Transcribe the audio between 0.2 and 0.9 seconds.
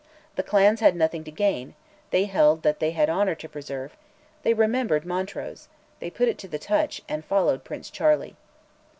The clans